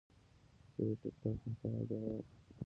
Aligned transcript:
زه 0.75 0.83
د 0.89 0.91
ټک 1.01 1.15
ټاک 1.21 1.37
محتوا 1.45 1.79
جوړوم. 1.89 2.23